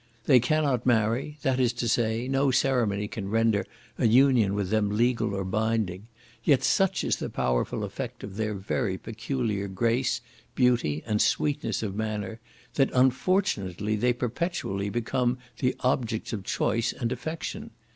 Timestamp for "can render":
3.07-3.67